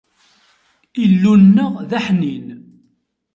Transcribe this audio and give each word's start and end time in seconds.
Illu-nneɣ, 1.03 1.73
d 1.89 1.91
aḥnin. 1.99 2.47